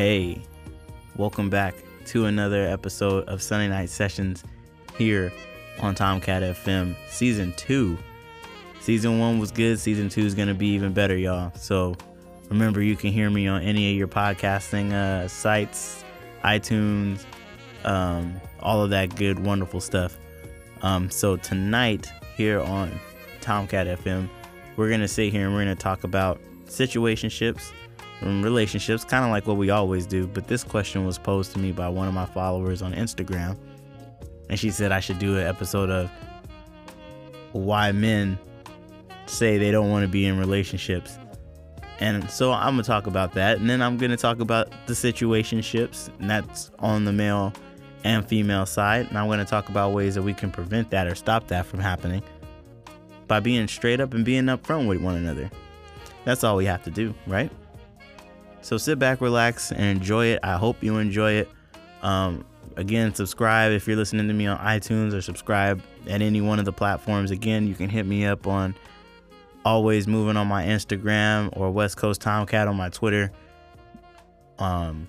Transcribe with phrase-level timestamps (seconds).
[0.00, 0.40] Hey,
[1.18, 1.74] welcome back
[2.06, 4.42] to another episode of Sunday Night Sessions
[4.96, 5.30] here
[5.78, 7.98] on Tomcat FM Season 2.
[8.80, 11.52] Season 1 was good, Season 2 is going to be even better, y'all.
[11.54, 11.96] So
[12.48, 16.02] remember, you can hear me on any of your podcasting uh, sites,
[16.44, 17.26] iTunes,
[17.84, 20.16] um, all of that good, wonderful stuff.
[20.80, 22.90] Um, so tonight, here on
[23.42, 24.30] Tomcat FM,
[24.76, 27.70] we're going to sit here and we're going to talk about situationships
[28.22, 30.26] relationships, kind of like what we always do.
[30.26, 33.56] But this question was posed to me by one of my followers on Instagram.
[34.48, 36.10] And she said I should do an episode of
[37.52, 38.38] why men
[39.26, 41.18] say they don't want to be in relationships.
[42.00, 43.58] And so I'm going to talk about that.
[43.58, 47.52] And then I'm going to talk about the situationships, and that's on the male
[48.04, 49.06] and female side.
[49.08, 51.66] And I'm going to talk about ways that we can prevent that or stop that
[51.66, 52.22] from happening
[53.28, 55.50] by being straight up and being upfront with one another.
[56.24, 57.50] That's all we have to do, right?
[58.62, 60.40] So sit back, relax, and enjoy it.
[60.42, 61.50] I hope you enjoy it.
[62.02, 62.44] Um,
[62.76, 66.64] again, subscribe if you're listening to me on iTunes or subscribe at any one of
[66.64, 67.30] the platforms.
[67.30, 68.74] Again, you can hit me up on
[69.64, 73.30] always moving on my Instagram or West Coast Tomcat on my Twitter.
[74.58, 75.08] Um,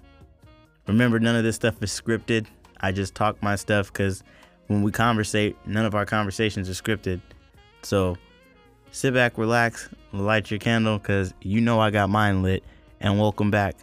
[0.87, 2.47] remember, none of this stuff is scripted.
[2.79, 4.23] I just talk my stuff because
[4.67, 7.21] when we conversate, none of our conversations are scripted.
[7.83, 8.17] So
[8.91, 12.63] sit back, relax, light your candle because you know I got mine lit
[13.01, 13.75] and welcome back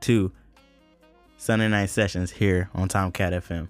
[0.00, 0.32] to
[1.36, 3.68] Sunday Night Sessions here on Tomcat FM.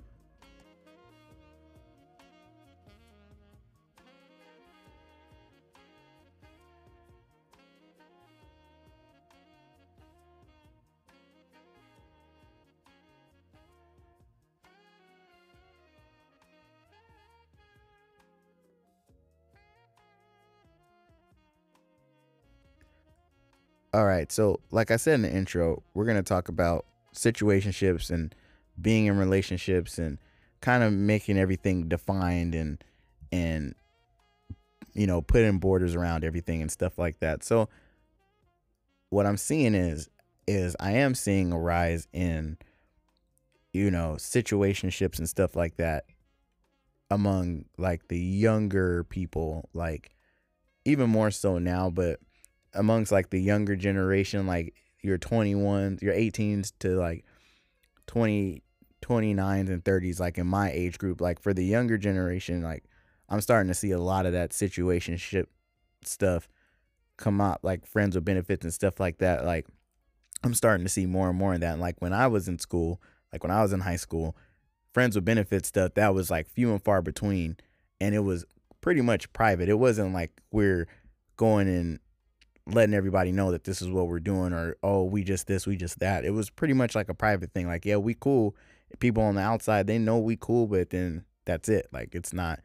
[23.99, 24.31] All right.
[24.31, 28.33] So, like I said in the intro, we're going to talk about situationships and
[28.81, 30.19] being in relationships and
[30.61, 32.85] kind of making everything defined and
[33.33, 33.75] and
[34.95, 37.43] you know, putting borders around everything and stuff like that.
[37.43, 37.69] So,
[39.11, 40.09] what I'm seeing is
[40.47, 42.57] is I am seeing a rise in
[43.73, 46.05] you know, situationships and stuff like that
[47.11, 50.15] among like the younger people like
[50.85, 52.21] even more so now, but
[52.75, 57.25] amongst like the younger generation, like your 21s, your 18s to like
[58.07, 58.63] 20,
[59.03, 62.85] 29s and 30s, like in my age group, like for the younger generation, like
[63.29, 65.47] I'm starting to see a lot of that situationship
[66.03, 66.49] stuff
[67.17, 69.45] come up, like friends with benefits and stuff like that.
[69.45, 69.67] Like
[70.43, 71.73] I'm starting to see more and more of that.
[71.73, 73.01] And like when I was in school,
[73.33, 74.37] like when I was in high school,
[74.93, 77.57] friends with benefits stuff, that was like few and far between.
[78.01, 78.45] And it was
[78.81, 79.69] pretty much private.
[79.69, 80.87] It wasn't like we're
[81.37, 81.99] going and
[82.71, 85.77] letting everybody know that this is what we're doing or oh we just this we
[85.77, 86.25] just that.
[86.25, 88.57] It was pretty much like a private thing like yeah we cool.
[89.01, 91.89] People on the outside they know we cool but then that's it.
[91.93, 92.61] Like it's not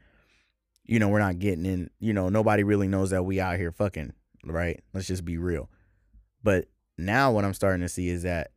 [0.86, 3.72] you know we're not getting in you know nobody really knows that we out here
[3.72, 4.14] fucking
[4.46, 4.82] right?
[4.94, 5.70] Let's just be real.
[6.44, 8.52] But now what i'm starting to see is that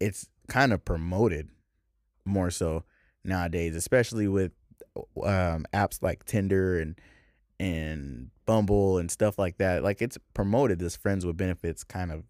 [0.00, 1.48] it's kind of promoted
[2.24, 2.84] more so
[3.24, 4.52] nowadays especially with
[5.24, 6.98] um, apps like tinder and
[7.58, 9.82] and Bumble and stuff like that.
[9.82, 12.24] Like it's promoted this friends with benefits kind of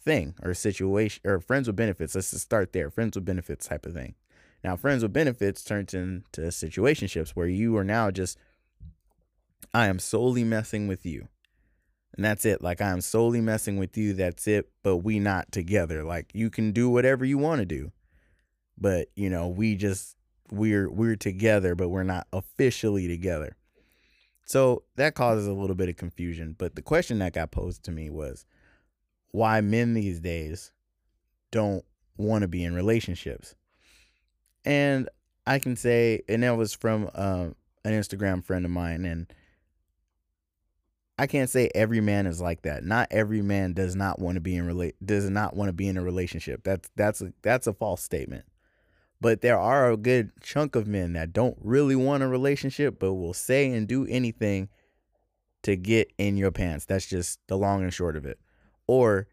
[0.00, 2.14] thing or situation or friends with benefits.
[2.14, 2.90] Let's just start there.
[2.90, 4.14] Friends with benefits type of thing.
[4.64, 8.38] Now, friends with benefits turns into situationships where you are now just
[9.74, 11.28] I am solely messing with you.
[12.16, 12.62] And that's it.
[12.62, 14.12] Like I am solely messing with you.
[14.12, 14.70] That's it.
[14.82, 16.02] But we not together.
[16.02, 17.92] Like you can do whatever you want to do.
[18.76, 20.16] But, you know, we just
[20.50, 23.56] we're we're together, but we're not officially together.
[24.48, 26.56] So that causes a little bit of confusion.
[26.56, 28.46] But the question that got posed to me was
[29.30, 30.72] why men these days
[31.50, 31.84] don't
[32.16, 33.54] want to be in relationships.
[34.64, 35.06] And
[35.46, 39.30] I can say, and that was from um, an Instagram friend of mine, and
[41.18, 42.84] I can't say every man is like that.
[42.84, 45.88] Not every man does not want to be in relate does not want to be
[45.88, 46.62] in a relationship.
[46.64, 48.46] That's that's a that's a false statement.
[49.20, 53.14] But there are a good chunk of men that don't really want a relationship, but
[53.14, 54.68] will say and do anything
[55.62, 56.84] to get in your pants.
[56.84, 58.38] That's just the long and short of it.
[58.86, 59.26] Or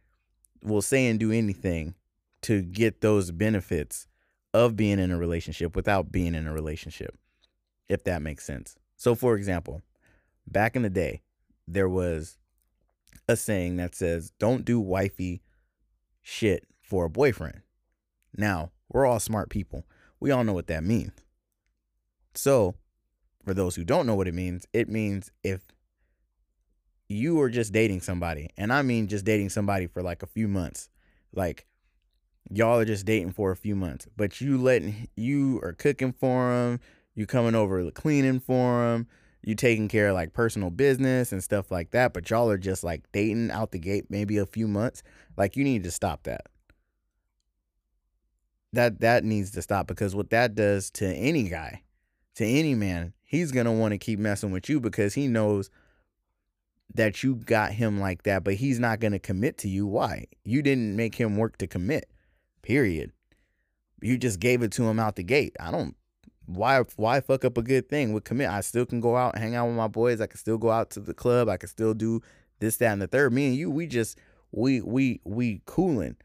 [0.64, 1.94] will say and do anything
[2.42, 4.08] to get those benefits
[4.54, 7.18] of being in a relationship without being in a relationship,
[7.88, 8.76] if that makes sense.
[8.96, 9.82] So, for example,
[10.48, 11.22] back in the day,
[11.68, 12.38] there was
[13.28, 15.42] a saying that says, don't do wifey
[16.22, 17.62] shit for a boyfriend.
[18.36, 19.86] Now, we're all smart people.
[20.20, 21.14] We all know what that means.
[22.34, 22.76] So,
[23.44, 25.62] for those who don't know what it means, it means if
[27.08, 30.48] you are just dating somebody, and I mean just dating somebody for like a few
[30.48, 30.90] months,
[31.34, 31.66] like
[32.52, 36.50] y'all are just dating for a few months, but you letting you are cooking for
[36.52, 36.80] them,
[37.14, 39.08] you coming over cleaning for them,
[39.44, 42.84] you taking care of like personal business and stuff like that, but y'all are just
[42.84, 45.04] like dating out the gate maybe a few months.
[45.38, 46.48] Like you need to stop that.
[48.76, 51.82] That that needs to stop because what that does to any guy,
[52.36, 55.70] to any man, he's gonna want to keep messing with you because he knows
[56.94, 59.88] that you got him like that, but he's not gonna commit to you.
[59.88, 60.26] Why?
[60.44, 62.10] You didn't make him work to commit.
[62.62, 63.14] Period.
[64.02, 65.56] You just gave it to him out the gate.
[65.58, 65.96] I don't
[66.46, 68.50] why why fuck up a good thing with commit?
[68.50, 70.20] I still can go out hang out with my boys.
[70.20, 71.48] I can still go out to the club.
[71.48, 72.22] I can still do
[72.60, 73.32] this, that, and the third.
[73.32, 74.18] Me and you, we just
[74.52, 76.18] we we we cooling.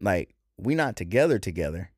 [0.00, 1.90] Like we not together together.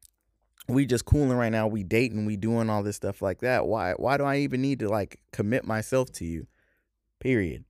[0.69, 1.67] We just cooling right now.
[1.67, 2.25] We dating.
[2.25, 3.67] We doing all this stuff like that.
[3.67, 6.47] Why why do I even need to like commit myself to you?
[7.21, 7.65] Period.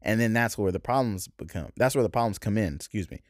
[0.00, 1.68] And then that's where the problems become.
[1.76, 2.74] That's where the problems come in.
[2.74, 3.20] Excuse me.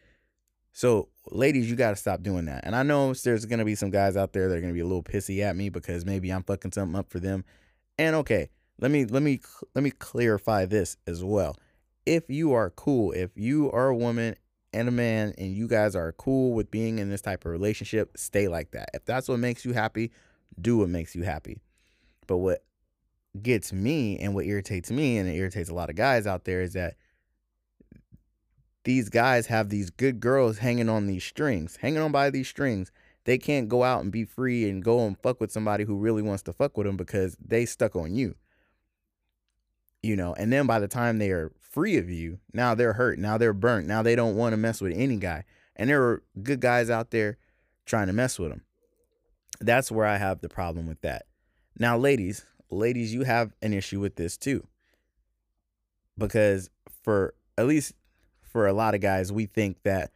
[0.73, 2.65] So, ladies, you got to stop doing that.
[2.65, 4.75] And I know there's going to be some guys out there that are going to
[4.75, 7.45] be a little pissy at me because maybe I'm fucking something up for them.
[7.99, 8.49] And okay,
[8.81, 9.41] let me let me
[9.75, 11.57] let me clarify this as well.
[12.07, 14.35] If you are cool, if you are a woman
[14.73, 18.17] and a man and you guys are cool with being in this type of relationship,
[18.17, 18.91] stay like that.
[18.95, 20.11] If that's what makes you happy,
[20.61, 21.61] do what makes you happy.
[22.27, 22.65] But what
[23.41, 26.61] gets me and what irritates me and it irritates a lot of guys out there
[26.61, 26.95] is that
[28.85, 32.91] these guys have these good girls hanging on these strings, hanging on by these strings.
[33.25, 36.23] They can't go out and be free and go and fuck with somebody who really
[36.23, 38.35] wants to fuck with them because they stuck on you.
[40.03, 43.19] You know, and then by the time they are free of you, now they're hurt.
[43.19, 43.89] Now they're burnt.
[43.89, 45.45] Now they don't want to mess with any guy.
[45.75, 47.39] And there are good guys out there
[47.87, 48.63] trying to mess with them.
[49.61, 51.27] That's where I have the problem with that.
[51.79, 54.67] Now, ladies, ladies, you have an issue with this too.
[56.19, 56.69] Because
[57.03, 57.95] for at least
[58.43, 60.11] for a lot of guys, we think that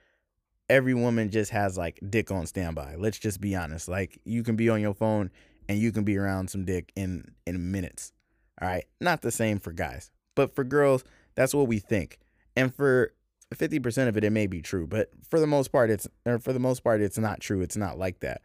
[0.68, 2.96] every woman just has like dick on standby.
[2.98, 3.88] Let's just be honest.
[3.88, 5.30] Like you can be on your phone
[5.68, 8.12] and you can be around some dick in in minutes.
[8.60, 8.84] All right?
[9.00, 10.10] Not the same for guys.
[10.34, 11.04] But for girls,
[11.36, 12.18] that's what we think.
[12.56, 13.12] And for
[13.54, 16.52] 50% of it it may be true, but for the most part it's or for
[16.52, 17.60] the most part it's not true.
[17.60, 18.42] It's not like that.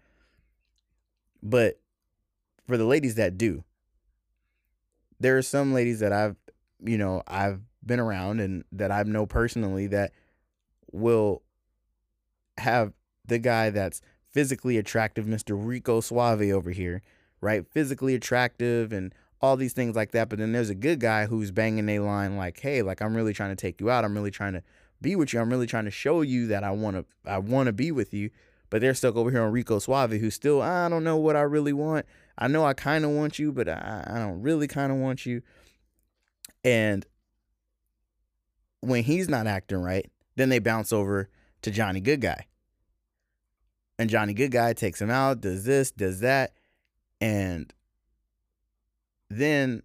[1.41, 1.79] But
[2.67, 3.63] for the ladies that do,
[5.19, 6.35] there are some ladies that I've,
[6.83, 10.11] you know, I've been around and that I know personally that
[10.91, 11.41] will
[12.57, 12.93] have
[13.25, 15.55] the guy that's physically attractive, Mr.
[15.57, 17.01] Rico Suave over here,
[17.39, 17.65] right?
[17.67, 20.29] Physically attractive and all these things like that.
[20.29, 23.33] But then there's a good guy who's banging a line like, hey, like I'm really
[23.33, 24.05] trying to take you out.
[24.05, 24.63] I'm really trying to
[25.01, 25.39] be with you.
[25.39, 28.13] I'm really trying to show you that I want to I want to be with
[28.13, 28.29] you.
[28.69, 31.41] But they're stuck over here on Rico Suave, who's still, I don't know what I
[31.41, 32.05] really want.
[32.37, 35.25] I know I kind of want you, but I, I don't really kind of want
[35.25, 35.41] you.
[36.63, 37.05] And
[38.79, 41.29] when he's not acting right, then they bounce over
[41.63, 42.45] to Johnny Good Guy.
[43.99, 46.53] And Johnny Good Guy takes him out, does this, does that.
[47.19, 47.73] And
[49.37, 49.83] then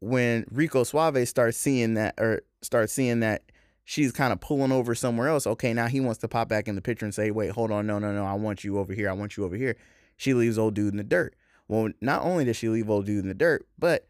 [0.00, 3.42] when Rico Suave starts seeing that or starts seeing that
[3.84, 6.74] she's kind of pulling over somewhere else, okay, now he wants to pop back in
[6.74, 9.08] the picture and say, wait, hold on, no, no, no, I want you over here,
[9.08, 9.76] I want you over here.
[10.16, 11.34] She leaves old dude in the dirt.
[11.68, 14.08] Well, not only does she leave old dude in the dirt, but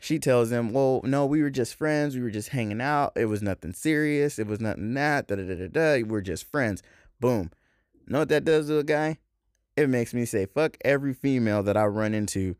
[0.00, 2.14] she tells him, "Well, no, we were just friends.
[2.14, 3.12] We were just hanging out.
[3.16, 4.38] It was nothing serious.
[4.38, 5.26] It was nothing that.
[5.26, 6.02] Da da da da da.
[6.02, 6.82] We're just friends."
[7.20, 7.50] Boom.
[8.06, 9.18] Know what that does to a guy?
[9.76, 12.56] It makes me say, "Fuck every female that I run into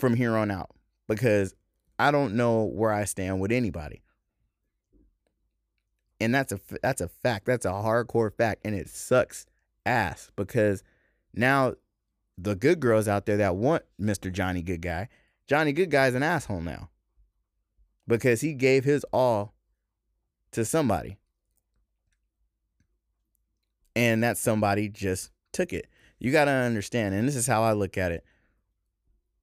[0.00, 0.70] from here on out,"
[1.08, 1.54] because
[1.98, 4.02] I don't know where I stand with anybody.
[6.20, 7.46] And that's a that's a fact.
[7.46, 9.46] That's a hardcore fact, and it sucks
[9.86, 10.82] ass because
[11.34, 11.74] now
[12.36, 14.32] the good girls out there that want Mr.
[14.32, 15.08] Johnny Good Guy
[15.50, 16.90] Johnny Good Guy's an asshole now
[18.06, 19.52] because he gave his all
[20.52, 21.18] to somebody.
[23.96, 25.88] And that somebody just took it.
[26.20, 28.24] You got to understand, and this is how I look at it.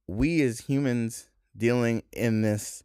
[0.07, 2.83] We as humans dealing in this,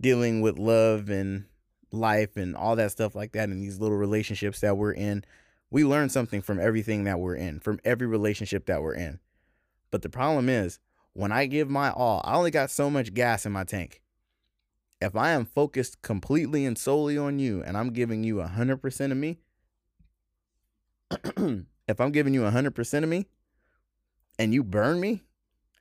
[0.00, 1.44] dealing with love and
[1.92, 5.24] life and all that stuff like that, and these little relationships that we're in,
[5.70, 9.20] we learn something from everything that we're in, from every relationship that we're in.
[9.90, 10.78] But the problem is,
[11.12, 14.00] when I give my all, I only got so much gas in my tank.
[15.00, 19.16] If I am focused completely and solely on you and I'm giving you 100% of
[19.16, 19.38] me,
[21.88, 23.26] if I'm giving you 100% of me
[24.38, 25.22] and you burn me,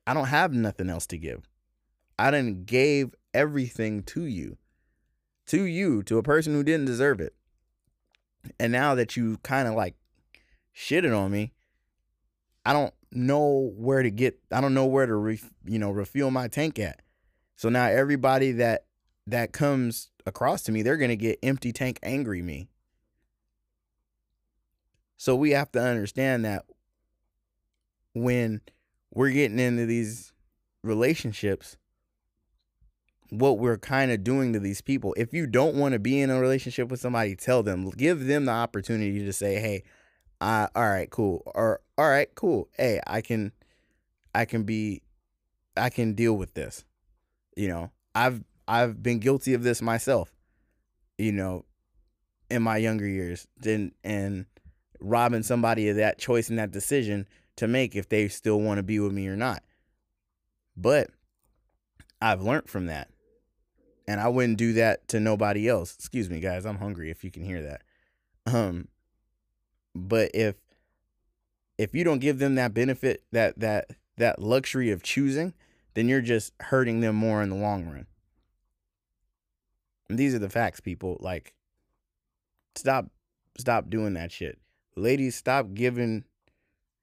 [0.09, 1.47] I don't have nothing else to give.
[2.17, 4.57] I didn't gave everything to you.
[5.49, 7.35] To you, to a person who didn't deserve it.
[8.59, 9.93] And now that you kind of like
[10.75, 11.53] shitted on me,
[12.65, 16.31] I don't know where to get I don't know where to re, you know refuel
[16.31, 17.03] my tank at.
[17.55, 18.85] So now everybody that
[19.27, 22.67] that comes across to me, they're to get empty tank angry me.
[25.17, 26.65] So we have to understand that
[28.15, 28.61] when
[29.19, 30.31] we're getting into these
[30.81, 31.75] relationships,
[33.31, 35.13] what we're kind of doing to these people.
[35.17, 38.45] If you don't want to be in a relationship with somebody, tell them, give them
[38.45, 39.83] the opportunity to say, "Hey,
[40.39, 42.69] I all right, cool." Or all right, cool.
[42.77, 43.51] Hey, I can
[44.33, 45.01] I can be
[45.75, 46.85] I can deal with this.
[47.57, 50.33] You know, I've I've been guilty of this myself.
[51.17, 51.65] You know,
[52.49, 54.45] in my younger years, then and
[55.01, 57.27] robbing somebody of that choice and that decision
[57.59, 59.63] to make if they still want to be with me or not.
[60.75, 61.09] But
[62.21, 63.09] I've learned from that
[64.09, 65.93] and I wouldn't do that to nobody else.
[65.93, 66.65] Excuse me, guys.
[66.65, 67.11] I'm hungry.
[67.11, 67.83] If you can hear that.
[68.47, 68.87] Um,
[69.93, 70.55] but if
[71.77, 75.53] if you don't give them that benefit, that that that luxury of choosing,
[75.93, 78.07] then you're just hurting them more in the long run.
[80.09, 81.17] And these are the facts, people.
[81.19, 81.53] Like,
[82.75, 83.11] stop
[83.59, 84.57] stop doing that shit.
[84.95, 86.23] Ladies, stop giving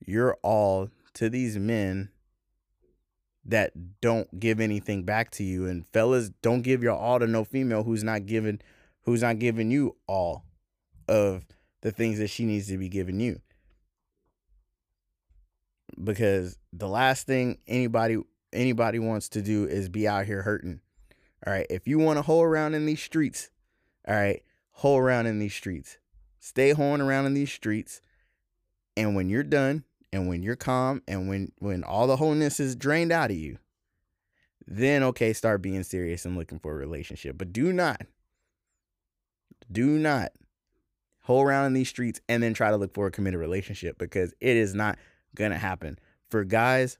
[0.04, 2.10] your all to these men
[3.44, 5.66] that don't give anything back to you.
[5.66, 8.60] And fellas don't give your all to no female who's not giving
[9.02, 10.44] who's not giving you all
[11.08, 11.46] of
[11.82, 13.40] the things that she needs to be giving you.
[16.02, 18.18] Because the last thing anybody
[18.52, 20.80] anybody wants to do is be out here hurting.
[21.46, 21.66] All right?
[21.70, 23.50] If you want to hole around in these streets
[24.06, 24.42] all right
[24.76, 25.96] hole around in these streets.
[26.38, 28.02] Stay hoeing around in these streets
[28.96, 32.74] and when you're done and when you're calm and when when all the wholeness is
[32.76, 33.58] drained out of you
[34.66, 37.38] then okay start being serious and looking for a relationship.
[37.38, 38.02] But do not
[39.70, 40.32] do not
[41.22, 44.32] hole around in these streets and then try to look for a committed relationship because
[44.40, 44.98] it is not
[45.34, 45.98] gonna happen.
[46.30, 46.98] For guys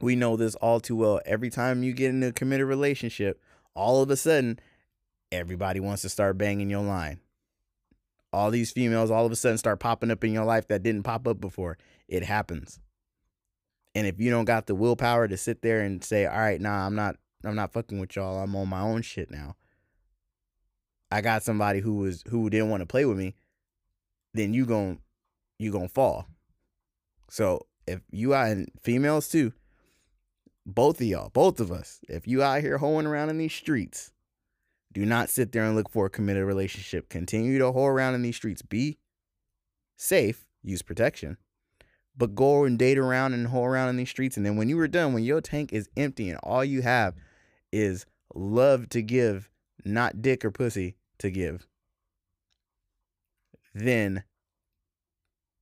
[0.00, 1.20] we know this all too well.
[1.24, 3.40] Every time you get in a committed relationship
[3.74, 4.58] all of a sudden
[5.30, 7.18] everybody wants to start banging your line
[8.32, 11.02] all these females all of a sudden start popping up in your life that didn't
[11.02, 11.76] pop up before
[12.08, 12.80] it happens.
[13.94, 16.86] And if you don't got the willpower to sit there and say, "All right, nah,
[16.86, 18.42] I'm not I'm not fucking with y'all.
[18.42, 19.56] I'm on my own shit now."
[21.10, 23.34] I got somebody who was who didn't want to play with me,
[24.32, 24.98] then you gon'
[25.58, 26.26] you going to fall.
[27.28, 29.52] So, if you are in females too,
[30.64, 34.11] both of y'all, both of us, if you out here hoeing around in these streets,
[34.92, 37.08] do not sit there and look for a committed relationship.
[37.08, 38.62] Continue to hoe around in these streets.
[38.62, 38.98] Be
[39.96, 41.38] safe, use protection,
[42.16, 44.36] but go and date around and hoe around in these streets.
[44.36, 47.14] And then when you are done, when your tank is empty and all you have
[47.72, 49.48] is love to give,
[49.84, 51.66] not dick or pussy to give,
[53.74, 54.24] then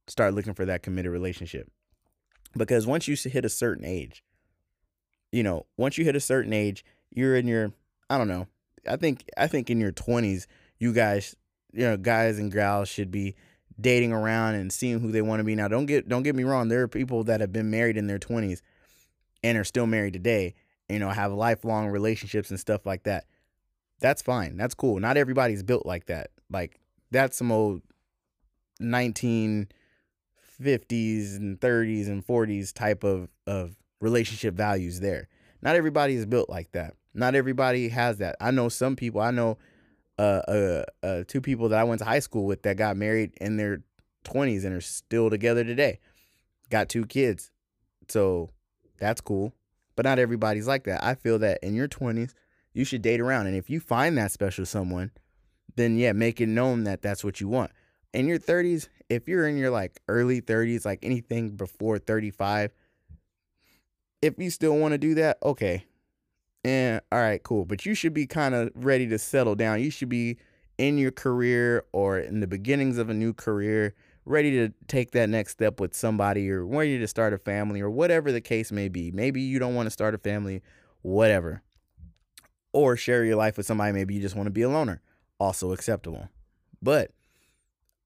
[0.08, 1.70] start looking for that committed relationship.
[2.56, 4.24] Because once you hit a certain age,
[5.30, 7.72] you know, once you hit a certain age, you're in your,
[8.08, 8.48] I don't know,
[8.88, 10.46] I think, I think in your 20s,
[10.78, 11.36] you guys,
[11.72, 13.36] you know, guys and gals should be
[13.80, 15.54] dating around and seeing who they want to be.
[15.54, 16.68] Now, don't get don't get me wrong.
[16.68, 18.62] There are people that have been married in their twenties
[19.42, 20.54] and are still married today.
[20.88, 23.26] You know, have lifelong relationships and stuff like that.
[24.00, 24.56] That's fine.
[24.56, 24.98] That's cool.
[24.98, 26.30] Not everybody's built like that.
[26.50, 27.82] Like that's some old
[28.78, 29.68] nineteen
[30.36, 35.28] fifties and thirties and forties type of of relationship values there.
[35.62, 36.94] Not everybody is built like that.
[37.14, 38.36] Not everybody has that.
[38.40, 39.20] I know some people.
[39.20, 39.58] I know
[40.18, 43.32] uh, uh, uh, two people that I went to high school with that got married
[43.40, 43.82] in their
[44.24, 45.98] 20s and are still together today.
[46.68, 47.50] Got two kids.
[48.08, 48.50] So
[48.98, 49.52] that's cool.
[49.96, 51.02] But not everybody's like that.
[51.02, 52.34] I feel that in your 20s,
[52.72, 53.46] you should date around.
[53.46, 55.10] And if you find that special someone,
[55.76, 57.72] then yeah, make it known that that's what you want.
[58.12, 62.72] In your 30s, if you're in your like early 30s, like anything before 35,
[64.22, 65.84] if you still want to do that, okay,
[66.64, 67.64] and all right, cool.
[67.64, 69.80] But you should be kind of ready to settle down.
[69.80, 70.38] You should be
[70.78, 75.28] in your career or in the beginnings of a new career, ready to take that
[75.28, 78.88] next step with somebody or ready to start a family or whatever the case may
[78.88, 79.10] be.
[79.10, 80.62] Maybe you don't want to start a family,
[81.02, 81.62] whatever.
[82.72, 83.92] Or share your life with somebody.
[83.92, 85.00] Maybe you just want to be a loner.
[85.38, 86.28] Also acceptable.
[86.80, 87.10] But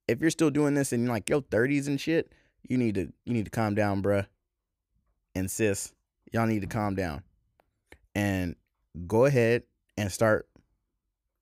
[0.08, 2.32] if you're still doing this in like your 30s and shit,
[2.66, 4.26] you need to you need to calm down, bruh.
[5.34, 5.92] And sis,
[6.32, 7.25] y'all need to calm down
[8.14, 8.56] and
[9.06, 9.62] go ahead
[9.97, 10.49] and start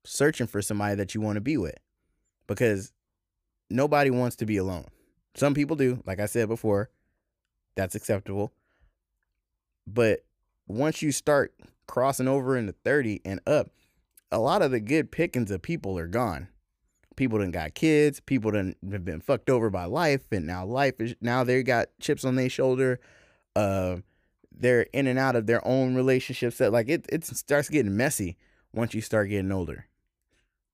[0.05, 1.77] searching for somebody that you want to be with
[2.47, 2.91] because
[3.69, 4.85] nobody wants to be alone.
[5.35, 6.89] Some people do, like I said before,
[7.75, 8.51] that's acceptable.
[9.87, 10.25] But
[10.67, 11.53] once you start
[11.87, 13.71] crossing over into 30 and up,
[14.31, 16.47] a lot of the good pickings of people are gone.
[17.15, 20.99] People done got kids, people done have been fucked over by life, and now life
[20.99, 22.99] is now they got chips on their shoulder.
[23.55, 23.97] Uh,
[24.57, 28.37] they're in and out of their own relationships that like it it starts getting messy
[28.73, 29.87] once you start getting older.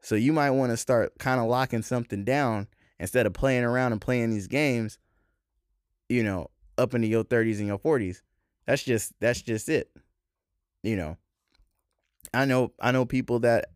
[0.02, 2.68] So you might want to start kind of locking something down
[3.00, 4.98] instead of playing around and playing these games,
[6.08, 8.22] you know, up into your 30s and your 40s.
[8.66, 9.92] That's just that's just it.
[10.84, 11.18] You know.
[12.34, 13.72] I know I know people that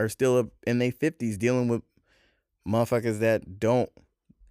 [0.00, 1.82] are still in their 50s dealing with
[2.66, 3.90] motherfuckers that don't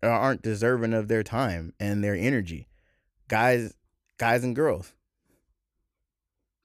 [0.04, 2.68] uh, aren't deserving of their time and their energy.
[3.28, 3.74] Guys
[4.18, 4.94] guys and girls.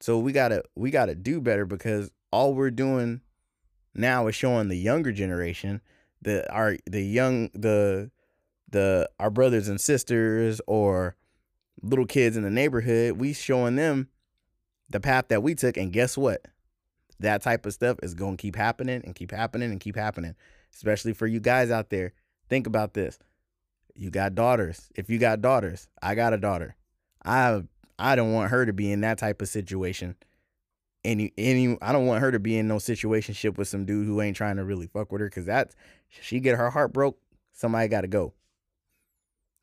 [0.03, 3.21] So we got to we got to do better because all we're doing
[3.95, 5.81] now is showing the younger generation
[6.23, 8.11] the our the young the
[8.69, 11.17] the our brothers and sisters or
[11.83, 14.09] little kids in the neighborhood, we showing them
[14.89, 16.47] the path that we took and guess what?
[17.21, 20.35] That type of stuff is to keep happening and keep happening and keep happening.
[20.75, 22.13] Especially for you guys out there.
[22.49, 23.19] Think about this.
[23.95, 24.89] You got daughters.
[24.97, 26.75] If you got daughters, I got a daughter.
[27.25, 27.63] I
[27.99, 30.17] I don't want her to be in that type of situation.
[31.05, 34.21] Any any I don't want her to be in no situationship with some dude who
[34.21, 35.75] ain't trying to really fuck with her cuz that
[36.09, 37.19] she get her heart broke,
[37.53, 38.35] somebody got to go.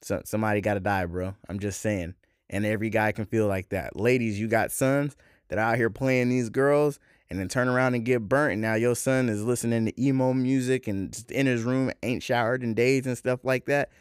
[0.01, 1.35] So somebody got to die, bro.
[1.47, 2.15] I'm just saying.
[2.49, 3.95] And every guy can feel like that.
[3.95, 5.15] Ladies, you got sons
[5.49, 8.53] that out here playing these girls and then turn around and get burnt.
[8.53, 12.63] And now your son is listening to emo music and in his room, ain't showered
[12.63, 13.91] in days and stuff like that.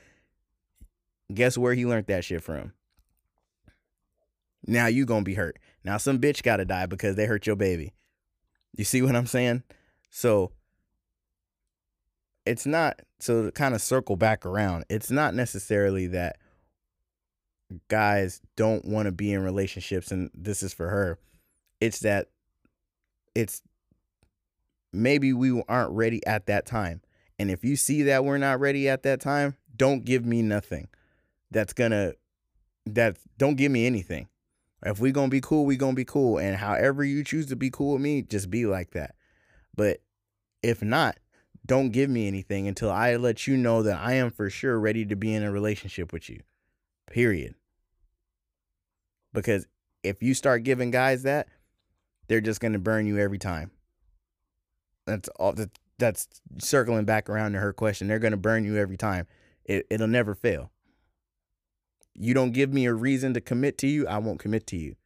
[1.33, 2.73] Guess where he learned that shit from?
[4.67, 5.59] Now you gonna be hurt.
[5.85, 7.95] Now some bitch gotta die because they hurt your baby.
[8.77, 9.63] You see what I'm saying?
[10.11, 10.53] So
[12.47, 14.85] it's not so to kind of circle back around.
[14.89, 16.37] It's not necessarily that
[17.89, 21.19] guys don't want to be in relationships and this is for her.
[21.81, 22.29] It's that
[23.35, 23.63] it's
[24.93, 27.03] maybe we aren't ready at that time.
[27.39, 30.89] And if you see that we're not ready at that time, don't give me nothing.
[31.51, 32.13] That's gonna
[32.87, 34.29] that don't give me anything.
[34.85, 36.39] If we gonna be cool, we gonna be cool.
[36.39, 39.15] And however you choose to be cool with me, just be like that.
[39.75, 40.03] But
[40.63, 41.19] if not,
[41.67, 45.05] don't give me anything until I let you know that I am for sure ready
[45.07, 46.41] to be in a relationship with you.
[47.11, 47.55] Period.
[49.33, 49.67] Because
[50.03, 51.49] if you start giving guys that,
[52.29, 53.71] they're just going to burn you every time.
[55.07, 58.09] That's all that that's circling back around to her question.
[58.09, 59.27] They're going to burn you every time.
[59.65, 60.71] It it'll never fail.
[62.19, 64.97] You don't give me a reason to commit to you, I won't commit to you.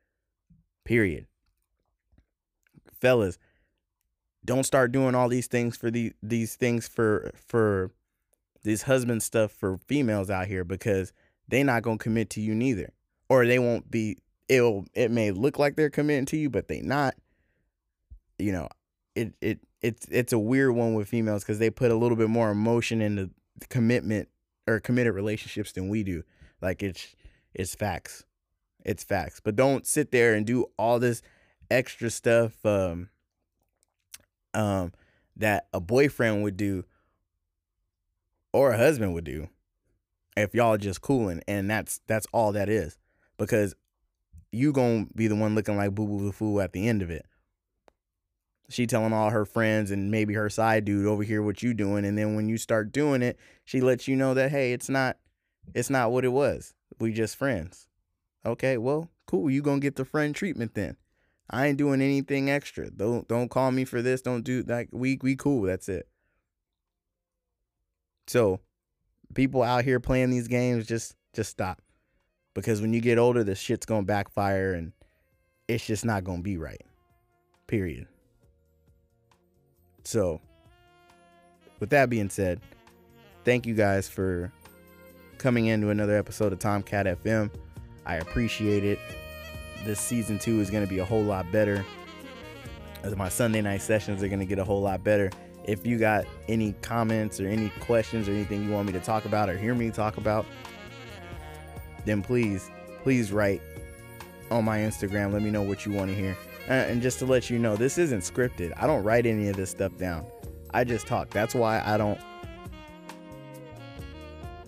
[0.85, 1.27] Period.
[3.01, 3.38] Fellas,
[4.44, 7.90] don't start doing all these things for the these things for for
[8.62, 11.12] this husband stuff for females out here because
[11.48, 12.92] they not gonna commit to you neither,
[13.29, 14.18] or they won't be.
[14.48, 17.14] It'll it may look like they're committing to you, but they not.
[18.38, 18.68] You know,
[19.14, 22.29] it it it's it's a weird one with females because they put a little bit
[22.29, 23.31] more emotion into
[23.68, 24.29] commitment
[24.66, 26.22] or committed relationships than we do.
[26.62, 27.14] Like it's
[27.53, 28.25] it's facts,
[28.85, 29.40] it's facts.
[29.40, 31.20] But don't sit there and do all this
[31.70, 32.64] extra stuff.
[32.64, 33.11] Um,
[34.55, 34.92] um,
[35.37, 36.85] that a boyfriend would do
[38.53, 39.48] or a husband would do
[40.37, 42.98] if y'all just cooling and that's that's all that is
[43.38, 43.75] because
[44.51, 47.11] you gonna be the one looking like boo boo the fool at the end of
[47.11, 47.25] it
[48.68, 52.05] she telling all her friends and maybe her side dude over here what you doing
[52.05, 55.16] and then when you start doing it she lets you know that hey it's not
[55.75, 57.87] it's not what it was we just friends
[58.44, 60.96] okay well cool you gonna get the friend treatment then
[61.53, 62.90] I ain't doing anything extra.
[62.90, 64.22] Don't don't call me for this.
[64.22, 65.62] Don't do like we we cool.
[65.62, 66.09] That's it.
[68.27, 68.61] So,
[69.35, 71.83] people out here playing these games just just stop.
[72.55, 74.92] Because when you get older, the shit's to backfire and
[75.68, 76.83] it's just not to be right.
[77.66, 78.07] Period.
[80.05, 80.40] So,
[81.81, 82.61] with that being said,
[83.44, 84.53] thank you guys for
[85.42, 87.50] coming into another episode of Tomcat FM.
[88.07, 89.00] I appreciate it
[89.85, 91.85] this season two is going to be a whole lot better.
[93.02, 95.31] As my Sunday night sessions are going to get a whole lot better.
[95.64, 99.24] If you got any comments or any questions or anything you want me to talk
[99.24, 100.46] about or hear me talk about,
[102.05, 102.70] then please,
[103.02, 103.61] please write
[104.52, 105.33] on my Instagram.
[105.33, 106.37] Let me know what you want to hear.
[106.68, 108.72] Uh, and just to let you know, this isn't scripted.
[108.76, 110.24] I don't write any of this stuff down.
[110.72, 111.31] I just talk.
[111.31, 112.20] That's why I don't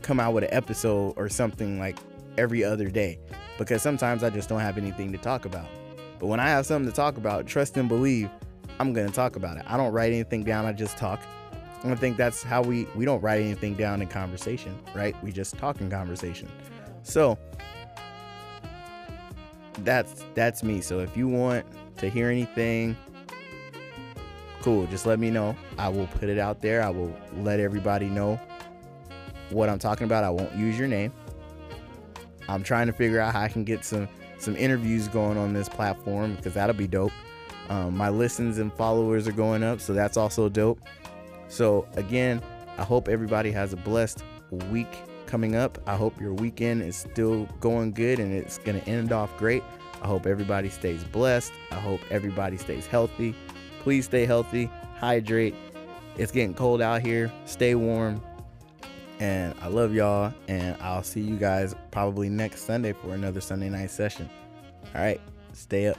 [0.05, 1.99] come out with an episode or something like
[2.39, 3.19] every other day
[3.59, 5.67] because sometimes I just don't have anything to talk about.
[6.21, 8.31] But when I have something to talk about, trust and believe,
[8.79, 9.65] I'm going to talk about it.
[9.67, 11.21] I don't write anything down, I just talk.
[11.83, 15.15] And I think that's how we we don't write anything down in conversation, right?
[15.23, 16.49] We just talk in conversation.
[17.03, 17.39] So
[19.81, 20.81] that's that's me.
[20.81, 21.67] So if you want
[21.99, 22.97] to hear anything,
[24.63, 25.55] cool, just let me know.
[25.77, 26.83] I will put it out there.
[26.83, 28.41] I will let everybody know
[29.55, 30.25] what I'm talking about.
[30.25, 31.13] I won't use your name.
[32.49, 35.69] I'm trying to figure out how I can get some some interviews going on this
[35.69, 37.13] platform because that'll be dope.
[37.71, 40.81] Um, my listens and followers are going up, so that's also dope.
[41.49, 42.43] So again,
[42.77, 44.23] I hope everybody has a blessed
[44.71, 44.89] week
[45.27, 45.79] coming up.
[45.87, 49.63] I hope your weekend is still going good and it's going to end off great.
[50.03, 51.53] I hope everybody stays blessed.
[51.71, 53.35] I hope everybody stays healthy.
[53.81, 55.55] Please stay healthy, hydrate.
[56.17, 57.33] It's getting cold out here.
[57.47, 58.21] Stay warm.
[59.25, 60.35] And I love y'all.
[60.49, 64.29] And I'll see you guys probably next Sunday for another Sunday night session.
[64.95, 65.21] All right.
[65.55, 65.97] Stay up.